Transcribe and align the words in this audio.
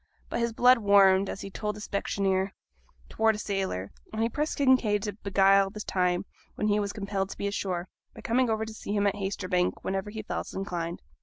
But 0.29 0.39
his 0.39 0.51
blood 0.51 0.79
warmed, 0.79 1.29
as 1.29 1.41
he 1.41 1.51
told 1.51 1.75
the 1.75 1.79
specksioneer, 1.79 2.53
towards 3.07 3.35
a 3.35 3.39
sailor, 3.45 3.91
and 4.11 4.23
he 4.23 4.29
pressed 4.29 4.57
Kinraid 4.57 5.03
to 5.03 5.13
beguile 5.13 5.69
the 5.69 5.81
time 5.81 6.25
when 6.55 6.69
he 6.69 6.79
was 6.79 6.91
compelled 6.91 7.29
to 7.29 7.37
be 7.37 7.45
ashore, 7.45 7.87
by 8.15 8.21
coming 8.21 8.49
over 8.49 8.65
to 8.65 8.73
see 8.73 8.93
him 8.95 9.05
at 9.05 9.13
Haytersbank, 9.13 9.83
whenever 9.83 10.09
he 10.09 10.23
felt 10.23 10.51
inclined. 10.55 11.03